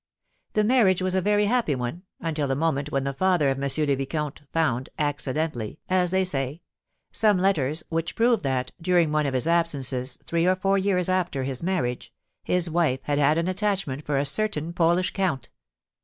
"The 0.53 0.63
marriage 0.63 1.03
was 1.03 1.13
a 1.13 1.21
very 1.21 1.45
happy 1.45 1.75
one, 1.75 2.01
until 2.19 2.47
the 2.47 2.55
moment 2.55 2.91
when 2.91 3.03
the 3.03 3.13
father 3.13 3.49
of 3.51 3.57
M. 3.61 3.69
le 3.85 3.95
Vicomte 3.95 4.41
found 4.51 4.89
accidentally, 4.97 5.77
as 5.89 6.09
they 6.09 6.25
say 6.25 6.63
some 7.11 7.37
letters, 7.37 7.83
which 7.89 8.15
proved 8.15 8.41
that, 8.41 8.71
during 8.81 9.11
one 9.11 9.27
of 9.27 9.35
his 9.35 9.47
absences 9.47 10.17
three 10.25 10.47
or 10.47 10.55
four 10.55 10.79
years 10.79 11.07
after 11.07 11.43
his 11.43 11.61
marriage, 11.61 12.11
his 12.43 12.67
wife 12.67 13.01
had 13.03 13.19
had 13.19 13.37
an 13.37 13.47
attachment 13.47 14.03
for 14.03 14.17
a 14.17 14.25
certain 14.25 14.73
Polish 14.73 15.11
count." 15.13 15.51